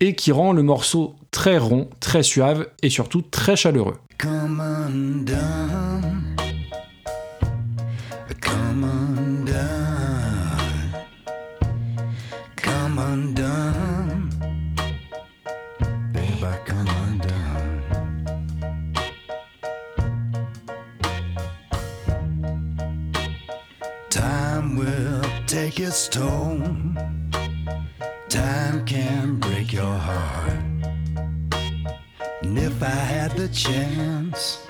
[0.00, 3.96] et qui rend le morceau très rond, très suave et surtout très chaleureux.
[28.86, 30.52] Can break your heart.
[32.42, 34.62] And if I had the chance,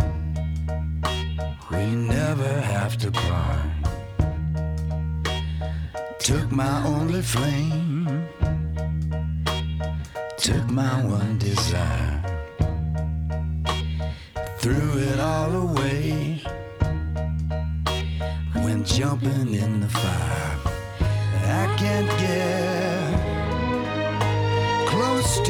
[1.68, 3.60] we never have to part.
[6.20, 8.28] Took my only flame,
[10.38, 12.22] took my one desire,
[14.58, 16.40] threw it all away.
[18.62, 20.58] When jumping in the fire,
[21.46, 23.13] I can't get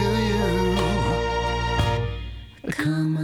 [0.05, 0.43] to you.
[2.73, 3.23] Come undone,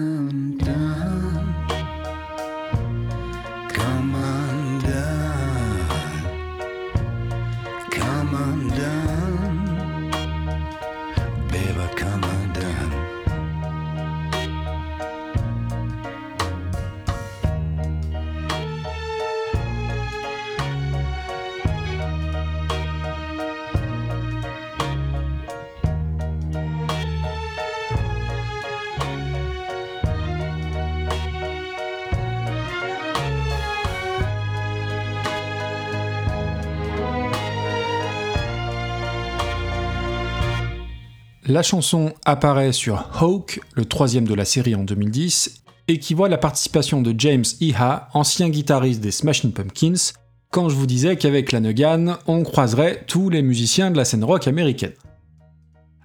[41.51, 46.29] La chanson apparaît sur Hawk, le troisième de la série en 2010, et qui voit
[46.29, 50.13] la participation de James Iha, ancien guitariste des Smashing Pumpkins,
[50.53, 54.47] quand je vous disais qu'avec Lanegan, on croiserait tous les musiciens de la scène rock
[54.47, 54.93] américaine.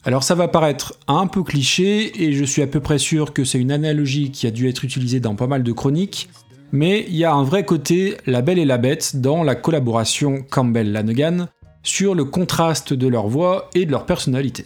[0.03, 3.43] Alors ça va paraître un peu cliché, et je suis à peu près sûr que
[3.43, 6.27] c'est une analogie qui a dû être utilisée dans pas mal de chroniques,
[6.71, 10.41] mais il y a un vrai côté La Belle et la Bête dans la collaboration
[10.49, 11.49] Campbell-Lanegan
[11.83, 14.65] sur le contraste de leur voix et de leur personnalité.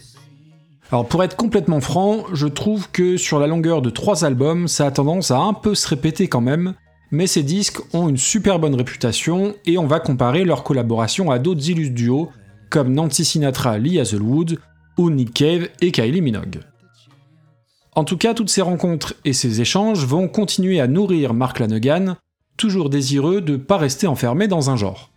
[0.92, 4.86] Alors pour être complètement franc, je trouve que sur la longueur de trois albums, ça
[4.86, 6.74] a tendance à un peu se répéter quand même,
[7.12, 11.38] mais ces disques ont une super bonne réputation et on va comparer leur collaboration à
[11.38, 12.30] d'autres illustres duos
[12.70, 14.58] comme Nancy Sinatra, Lee Hazelwood
[14.98, 16.60] ou Nick Cave et Kylie Minogue.
[17.94, 22.16] En tout cas, toutes ces rencontres et ces échanges vont continuer à nourrir Mark Lanegan,
[22.56, 25.10] toujours désireux de pas rester enfermé dans un genre.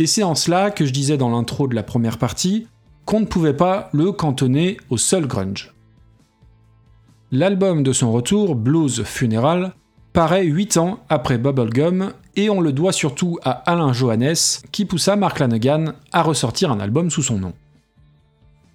[0.00, 2.66] Et c'est en cela que je disais dans l'intro de la première partie
[3.08, 5.72] qu'on ne pouvait pas le cantonner au seul grunge.
[7.32, 9.72] L'album de son retour, Blues Funeral,
[10.12, 14.34] paraît 8 ans après Bubblegum et on le doit surtout à Alain Johannes
[14.72, 17.54] qui poussa Mark Lanegan à ressortir un album sous son nom.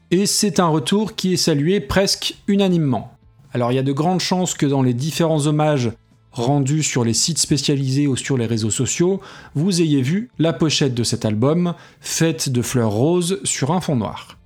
[0.09, 3.11] Et c'est un retour qui est salué presque unanimement.
[3.53, 5.91] Alors il y a de grandes chances que dans les différents hommages
[6.33, 9.21] rendus sur les sites spécialisés ou sur les réseaux sociaux,
[9.55, 13.95] vous ayez vu la pochette de cet album, faite de fleurs roses sur un fond
[13.95, 14.37] noir.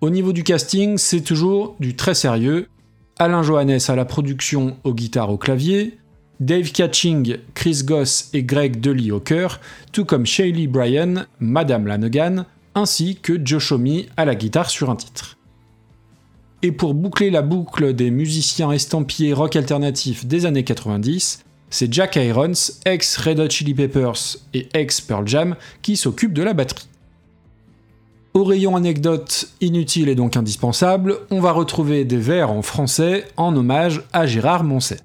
[0.00, 2.68] Au niveau du casting, c'est toujours du très sérieux.
[3.18, 5.98] Alain Johannes à la production aux guitares au clavier,
[6.38, 9.60] Dave Catching, Chris Goss et Greg Dely au chœur,
[9.92, 14.96] tout comme Shaylee Bryan, Madame Lanegan, ainsi que Joe Homme à la guitare sur un
[14.96, 15.35] titre.
[16.62, 22.16] Et pour boucler la boucle des musiciens estampillés rock alternatif des années 90, c'est Jack
[22.16, 22.52] Irons,
[22.84, 26.88] ex Red Hot Chili Peppers et ex Pearl Jam, qui s'occupe de la batterie.
[28.32, 33.56] Au rayon anecdote inutile et donc indispensable, on va retrouver des vers en français en
[33.56, 34.98] hommage à Gérard Moncey.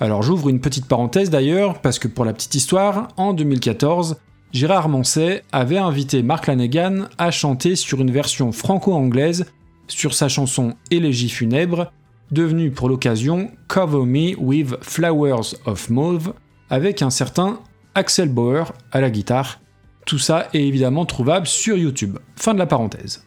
[0.00, 4.16] Alors j'ouvre une petite parenthèse d'ailleurs, parce que pour la petite histoire, en 2014,
[4.52, 9.46] Gérard Moncey avait invité Mark Lanegan à chanter sur une version franco-anglaise
[9.88, 11.92] sur sa chanson Élégie funèbre,
[12.30, 16.34] devenue pour l'occasion Cover Me with Flowers of Mauve,
[16.70, 17.60] avec un certain
[17.94, 19.60] Axel Bauer à la guitare.
[20.06, 22.18] Tout ça est évidemment trouvable sur YouTube.
[22.36, 23.24] Fin de la parenthèse.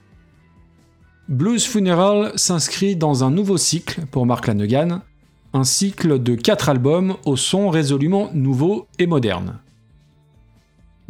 [1.27, 5.01] Blues Funeral s'inscrit dans un nouveau cycle pour Mark Lanegan,
[5.53, 9.59] un cycle de 4 albums au son résolument nouveau et moderne.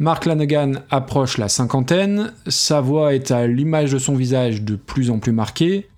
[0.00, 5.10] Mark Lanegan approche la cinquantaine, sa voix est à l'image de son visage de plus
[5.10, 5.88] en plus marquée,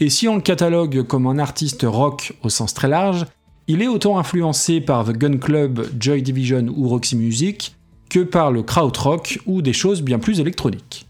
[0.00, 3.26] et si on le catalogue comme un artiste rock au sens très large,
[3.68, 7.76] il est autant influencé par The Gun Club, Joy Division ou Roxy Music
[8.10, 11.06] que par le krautrock ou des choses bien plus électroniques.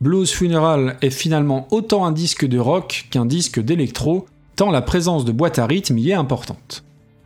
[0.00, 5.24] Blues Funeral est finalement autant un disque de rock qu'un disque d'électro, tant la présence
[5.24, 6.84] de boîte à rythme y est importante.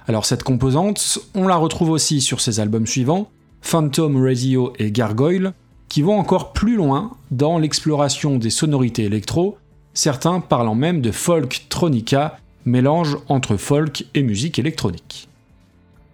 [0.09, 3.31] Alors cette composante, on la retrouve aussi sur ses albums suivants,
[3.61, 5.53] Phantom Radio et Gargoyle,
[5.89, 9.59] qui vont encore plus loin dans l'exploration des sonorités électro,
[9.93, 15.29] certains parlant même de folk tronica, mélange entre folk et musique électronique.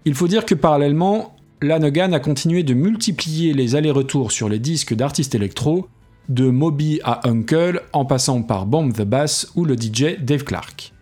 [0.04, 4.94] Il faut dire que parallèlement, Lanegan a continué de multiplier les allers-retours sur les disques
[4.94, 5.88] d'artistes électro,
[6.28, 10.92] de Moby à Uncle, en passant par Bomb the Bass ou le DJ Dave Clark.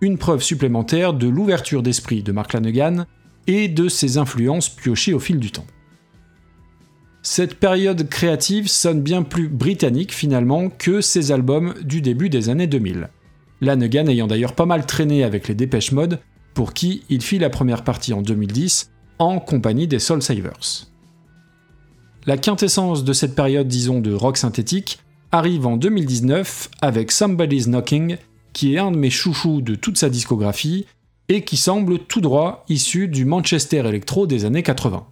[0.00, 3.06] Une preuve supplémentaire de l'ouverture d'esprit de Mark Lanegan
[3.48, 5.66] et de ses influences piochées au fil du temps.
[7.22, 12.68] Cette période créative sonne bien plus britannique finalement que ses albums du début des années
[12.68, 13.08] 2000.
[13.60, 16.20] Lanegan ayant d'ailleurs pas mal traîné avec les Dépêche Mode,
[16.54, 20.86] pour qui il fit la première partie en 2010 en compagnie des Soul Savers.
[22.26, 24.98] La quintessence de cette période, disons, de rock synthétique
[25.32, 28.16] arrive en 2019 avec Somebody's Knocking,
[28.52, 30.86] qui est un de mes chouchous de toute sa discographie
[31.28, 35.06] et qui semble tout droit issu du Manchester Electro des années 80.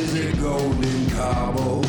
[0.00, 1.87] Is?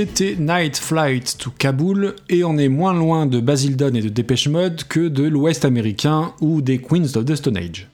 [0.00, 4.46] C'était Night Flight to Kaboul, et on est moins loin de Basildon et de Dépêche
[4.46, 7.88] Mode que de l'Ouest américain ou des Queens of the Stone Age.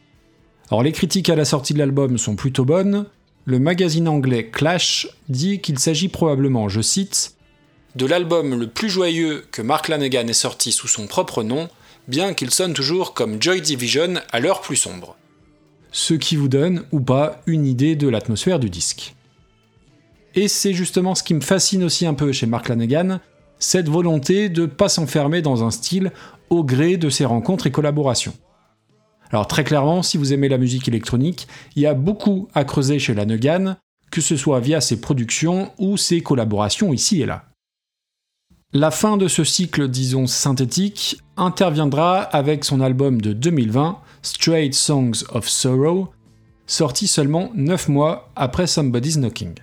[0.70, 3.06] Alors les critiques à la sortie de l'album sont plutôt bonnes,
[3.46, 7.36] le magazine anglais Clash dit qu'il s'agit probablement, je cite,
[7.96, 11.70] de l'album le plus joyeux que Mark Lanegan ait sorti sous son propre nom,
[12.06, 15.16] bien qu'il sonne toujours comme Joy Division à l'heure plus sombre.
[15.90, 19.14] Ce qui vous donne, ou pas, une idée de l'atmosphère du disque.
[20.34, 23.20] Et c'est justement ce qui me fascine aussi un peu chez Mark Lanegan,
[23.58, 26.12] cette volonté de pas s'enfermer dans un style
[26.50, 28.34] au gré de ses rencontres et collaborations.
[29.30, 32.98] Alors très clairement, si vous aimez la musique électronique, il y a beaucoup à creuser
[32.98, 33.76] chez Lanegan,
[34.10, 37.46] que ce soit via ses productions ou ses collaborations ici et là.
[38.72, 45.24] La fin de ce cycle, disons synthétique, interviendra avec son album de 2020, Straight Songs
[45.30, 46.08] of Sorrow,
[46.66, 49.54] sorti seulement 9 mois après Somebody's Knocking.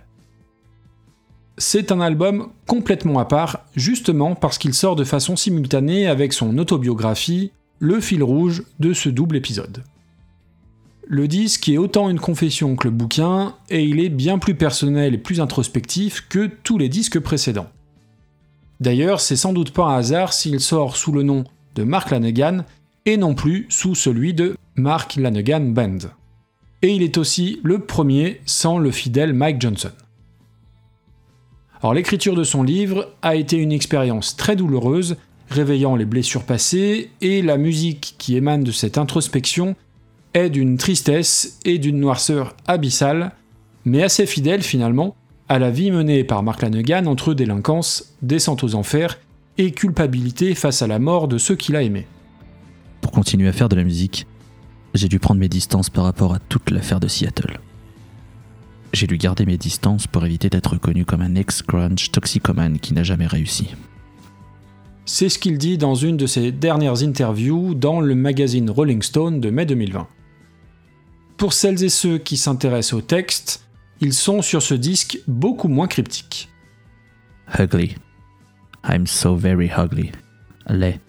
[1.63, 6.57] C'est un album complètement à part, justement parce qu'il sort de façon simultanée avec son
[6.57, 9.83] autobiographie, le fil rouge de ce double épisode.
[11.05, 15.13] Le disque est autant une confession que le bouquin, et il est bien plus personnel
[15.13, 17.69] et plus introspectif que tous les disques précédents.
[18.79, 21.43] D'ailleurs, c'est sans doute pas un hasard s'il sort sous le nom
[21.75, 22.65] de Mark Lanegan
[23.05, 26.09] et non plus sous celui de Mark Lanegan Band.
[26.81, 29.91] Et il est aussi le premier sans le fidèle Mike Johnson.
[31.93, 35.17] L'écriture de son livre a été une expérience très douloureuse,
[35.49, 39.75] réveillant les blessures passées, et la musique qui émane de cette introspection
[40.33, 43.31] est d'une tristesse et d'une noirceur abyssale,
[43.83, 45.15] mais assez fidèle finalement
[45.49, 49.19] à la vie menée par Mark Lanegan entre délinquance, descente aux enfers
[49.57, 52.07] et culpabilité face à la mort de ceux qu'il a aimés.
[53.01, 54.27] Pour continuer à faire de la musique,
[54.93, 57.59] j'ai dû prendre mes distances par rapport à toute l'affaire de Seattle.
[58.93, 63.03] J'ai dû garder mes distances pour éviter d'être connu comme un ex-grunge toxicomane qui n'a
[63.03, 63.75] jamais réussi.
[65.05, 69.39] C'est ce qu'il dit dans une de ses dernières interviews dans le magazine Rolling Stone
[69.39, 70.07] de mai 2020.
[71.37, 73.65] Pour celles et ceux qui s'intéressent au texte,
[73.99, 76.49] ils sont sur ce disque beaucoup moins cryptiques.
[77.59, 77.95] Ugly.
[78.87, 80.11] I'm so very ugly.
[80.67, 80.99] Laid.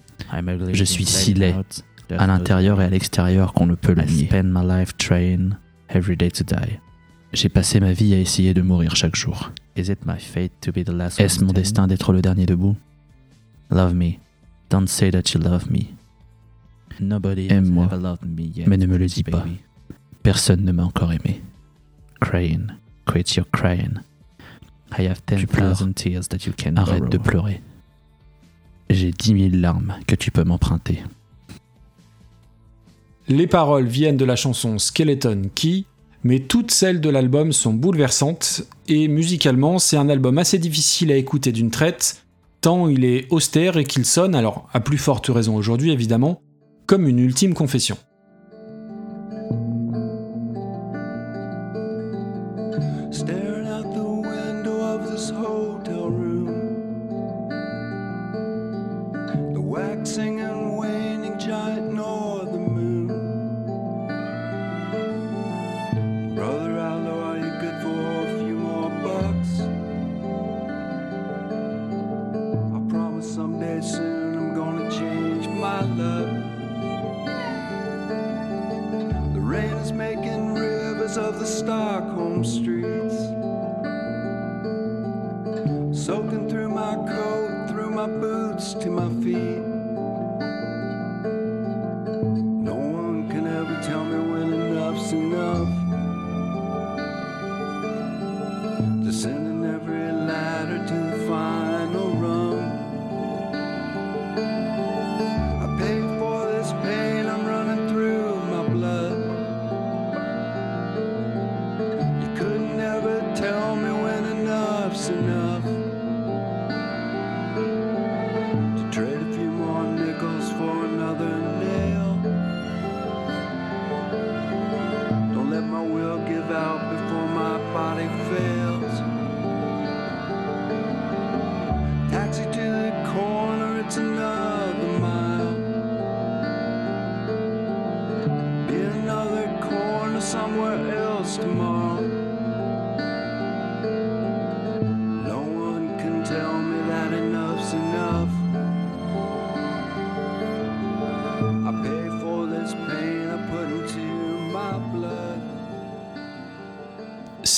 [0.73, 1.55] Je suis si laid,
[2.11, 4.29] à l'intérieur et à l'extérieur qu'on ne peut le nier.
[4.43, 5.53] my life trying
[5.89, 6.81] every day to die.
[7.33, 9.53] J'ai passé ma vie à essayer de mourir chaque jour.
[9.75, 12.77] Est-ce mon destin d'être le dernier debout?
[13.71, 14.13] Love me.
[14.69, 15.87] Don't say that you love me.
[17.01, 17.89] Aime-moi,
[18.67, 19.45] mais ne me le dis pas.
[20.23, 21.43] Personne ne m'a encore aimé.
[22.21, 22.67] Crying.
[23.07, 24.01] Quit your crying.
[24.99, 25.79] I have tu pleures.
[26.29, 27.63] That you can Arrête de pleurer.
[28.91, 31.03] J'ai dix mille larmes que tu peux m'emprunter.
[33.29, 35.85] Les paroles viennent de la chanson Skeleton Key,
[36.25, 41.17] mais toutes celles de l'album sont bouleversantes, et musicalement c'est un album assez difficile à
[41.17, 42.25] écouter d'une traite,
[42.61, 46.41] tant il est austère et qu'il sonne, alors à plus forte raison aujourd'hui évidemment,
[46.87, 47.97] comme une ultime confession.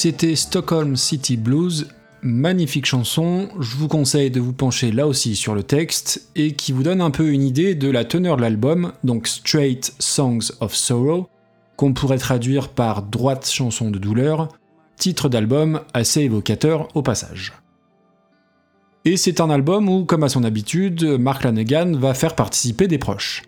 [0.04, 1.88] C'était Stockholm City Blues,
[2.20, 6.72] magnifique chanson, je vous conseille de vous pencher là aussi sur le texte, et qui
[6.72, 10.74] vous donne un peu une idée de la teneur de l'album, donc Straight Songs of
[10.74, 11.30] Sorrow,
[11.76, 14.50] qu'on pourrait traduire par Droite chanson de douleur,
[14.98, 17.54] titre d'album assez évocateur au passage.
[19.06, 22.98] Et c'est un album où, comme à son habitude, Mark Lanegan va faire participer des
[22.98, 23.44] proches.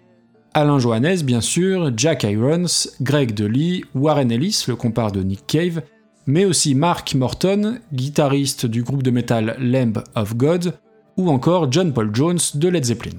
[0.55, 5.83] Alain Johannes, bien sûr, Jack Irons, Greg DeLee, Warren Ellis, le compare de Nick Cave,
[6.27, 10.75] mais aussi Mark Morton, guitariste du groupe de métal Lamb of God,
[11.17, 13.19] ou encore John Paul Jones de Led Zeppelin.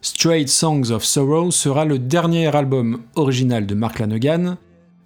[0.00, 4.56] Straight Songs of Sorrow sera le dernier album original de Mark Lanegan,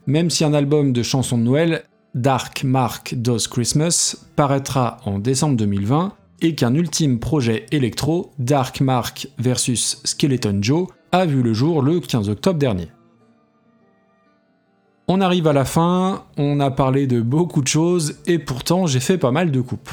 [0.07, 5.57] même si un album de chansons de Noël, Dark Mark Does Christmas, paraîtra en décembre
[5.57, 6.13] 2020
[6.43, 12.01] et qu'un ultime projet électro, Dark Mark vs Skeleton Joe, a vu le jour le
[12.01, 12.89] 15 octobre dernier.
[15.09, 19.01] On arrive à la fin, on a parlé de beaucoup de choses et pourtant j'ai
[19.01, 19.91] fait pas mal de coupes.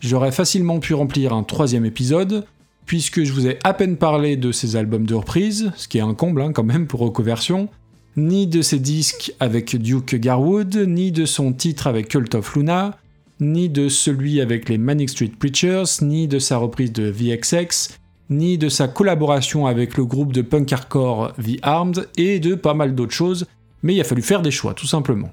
[0.00, 2.46] J'aurais facilement pu remplir un troisième épisode,
[2.86, 6.02] puisque je vous ai à peine parlé de ces albums de reprise, ce qui est
[6.02, 7.68] un comble hein, quand même pour Recoversion,
[8.16, 12.96] ni de ses disques avec Duke Garwood, ni de son titre avec Cult of Luna,
[13.40, 17.98] ni de celui avec les Manic Street Preachers, ni de sa reprise de VXX,
[18.30, 22.74] ni de sa collaboration avec le groupe de punk hardcore The Armed, et de pas
[22.74, 23.46] mal d'autres choses,
[23.82, 25.30] mais il a fallu faire des choix, tout simplement.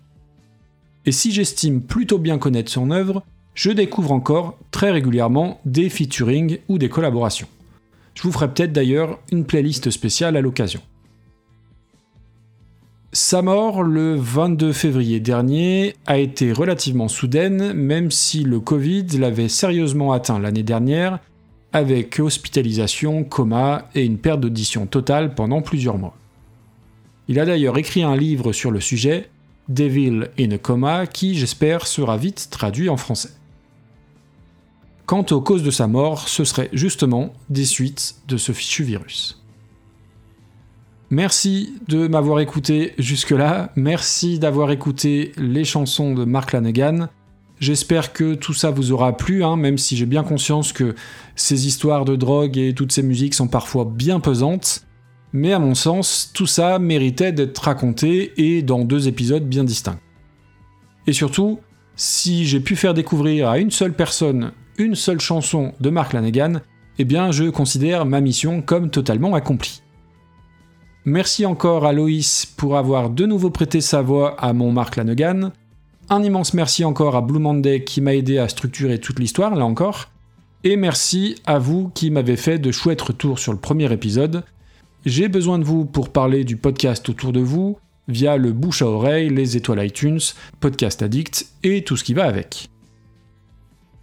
[1.06, 3.24] Et si j'estime plutôt bien connaître son œuvre,
[3.54, 7.48] je découvre encore très régulièrement des featuring ou des collaborations.
[8.14, 10.82] Je vous ferai peut-être d'ailleurs une playlist spéciale à l'occasion.
[13.12, 19.48] Sa mort le 22 février dernier a été relativement soudaine, même si le Covid l'avait
[19.48, 21.20] sérieusement atteint l'année dernière,
[21.72, 26.16] avec hospitalisation, coma et une perte d'audition totale pendant plusieurs mois.
[27.28, 29.30] Il a d'ailleurs écrit un livre sur le sujet,
[29.68, 33.32] Devil in a Coma, qui j'espère sera vite traduit en français.
[35.06, 39.42] Quant aux causes de sa mort, ce serait justement des suites de ce fichu virus.
[41.12, 47.10] Merci de m'avoir écouté jusque-là, merci d'avoir écouté les chansons de Mark Lanegan.
[47.60, 50.96] J'espère que tout ça vous aura plu, hein, même si j'ai bien conscience que
[51.36, 54.84] ces histoires de drogue et toutes ces musiques sont parfois bien pesantes.
[55.36, 60.00] Mais à mon sens, tout ça méritait d'être raconté et dans deux épisodes bien distincts.
[61.08, 61.60] Et surtout,
[61.98, 66.62] si j'ai pu faire découvrir à une seule personne une seule chanson de Mark Lanegan,
[67.00, 69.82] eh bien je considère ma mission comme totalement accomplie.
[71.04, 75.52] Merci encore à Loïs pour avoir de nouveau prêté sa voix à mon Mark Lanegan.
[76.10, 79.66] Un immense merci encore à Blue Monday qui m'a aidé à structurer toute l'histoire, là
[79.66, 80.12] encore.
[80.64, 84.46] Et merci à vous qui m'avez fait de chouettes retours sur le premier épisode.
[85.06, 87.78] J'ai besoin de vous pour parler du podcast autour de vous,
[88.08, 90.18] via le bouche à oreille, les étoiles iTunes,
[90.60, 92.70] Podcast Addict et tout ce qui va avec.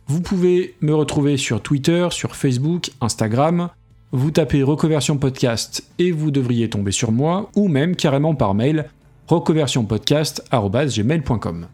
[0.06, 3.70] Vous pouvez me retrouver sur Twitter, sur Facebook, Instagram.
[4.12, 8.88] Vous tapez Reconversion Podcast et vous devriez tomber sur moi, ou même carrément par mail
[9.26, 11.66] reconversionpodcast.gmail.com.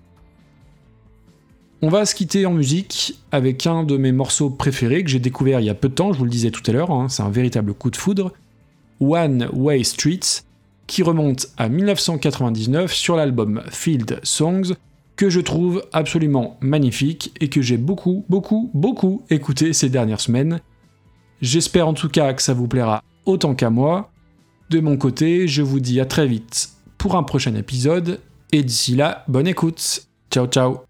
[1.83, 5.61] On va se quitter en musique avec un de mes morceaux préférés que j'ai découvert
[5.61, 7.22] il y a peu de temps, je vous le disais tout à l'heure, hein, c'est
[7.22, 8.33] un véritable coup de foudre,
[9.01, 10.42] One Way Streets,
[10.86, 14.74] qui remonte à 1999 sur l'album Field Songs,
[15.16, 20.61] que je trouve absolument magnifique et que j'ai beaucoup, beaucoup, beaucoup écouté ces dernières semaines.
[21.42, 24.11] J'espère en tout cas que ça vous plaira autant qu'à moi.
[24.70, 28.20] De mon côté, je vous dis à très vite pour un prochain épisode,
[28.53, 30.03] et d'ici là, bonne écoute.
[30.30, 30.80] Ciao ciao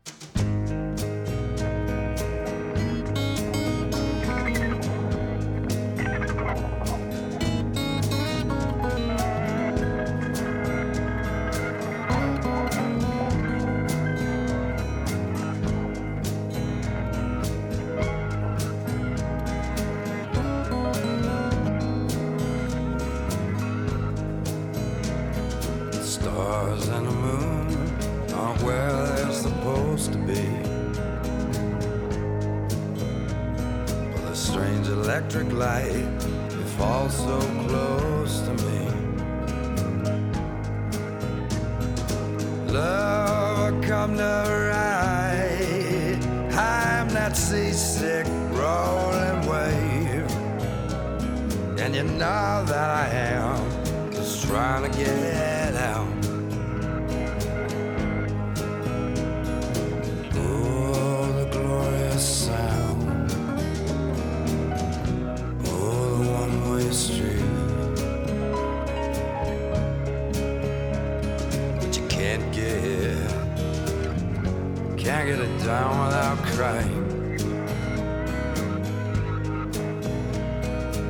[75.29, 77.05] get it down without crying.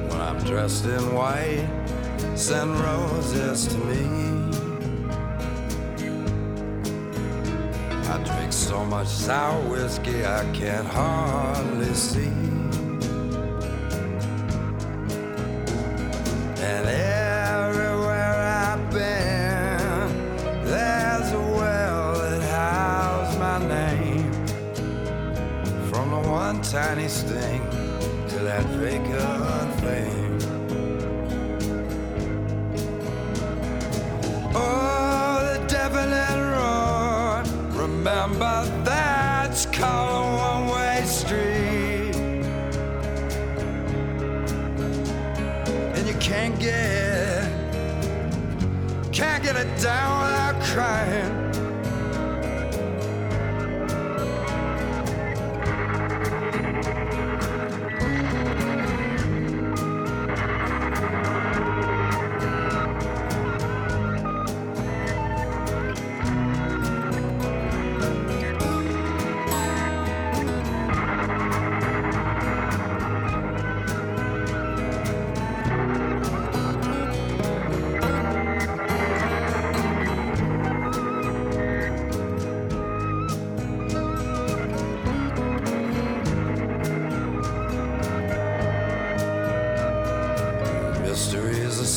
[0.09, 1.69] When I'm dressed in white,
[2.35, 4.03] send roses to me.
[8.09, 12.58] I drink so much sour whiskey I can't hardly see.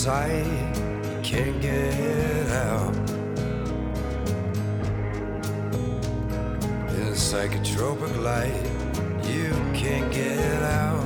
[0.01, 0.47] Sight,
[1.21, 2.95] can't get out.
[6.89, 8.65] In a psychotropic light,
[9.29, 11.05] you can't get out.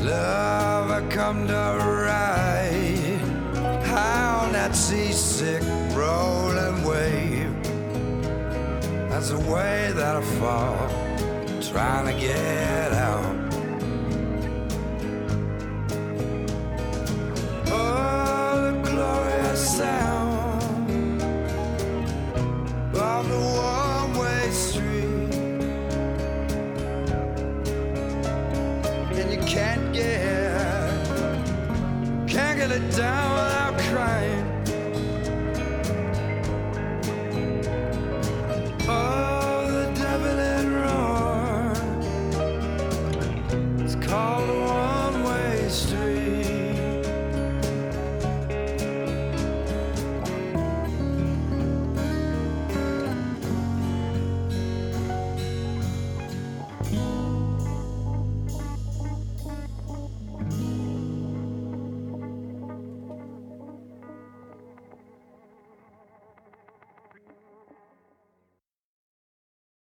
[0.00, 3.20] Love, I come to ride.
[3.86, 5.62] How on that seasick
[5.94, 7.62] rolling wave.
[9.08, 10.88] That's the way that I fall,
[11.62, 12.67] trying to get